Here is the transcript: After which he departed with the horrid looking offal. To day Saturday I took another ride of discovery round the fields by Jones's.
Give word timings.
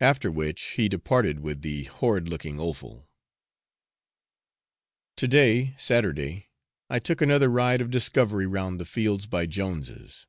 After 0.00 0.32
which 0.32 0.60
he 0.76 0.88
departed 0.88 1.38
with 1.38 1.62
the 1.62 1.84
horrid 1.84 2.26
looking 2.28 2.58
offal. 2.58 3.08
To 5.14 5.28
day 5.28 5.76
Saturday 5.78 6.48
I 6.90 6.98
took 6.98 7.20
another 7.22 7.48
ride 7.48 7.80
of 7.80 7.88
discovery 7.92 8.48
round 8.48 8.80
the 8.80 8.84
fields 8.84 9.26
by 9.26 9.46
Jones's. 9.46 10.26